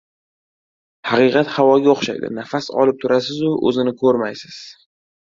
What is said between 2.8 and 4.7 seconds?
olib turasizu o‘zini ko‘rmay- siz.